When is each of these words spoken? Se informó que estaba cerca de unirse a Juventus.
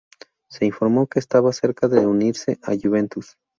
Se 0.49 0.65
informó 0.65 1.05
que 1.05 1.19
estaba 1.19 1.53
cerca 1.53 1.87
de 1.87 2.07
unirse 2.07 2.57
a 2.63 2.71
Juventus. 2.73 3.37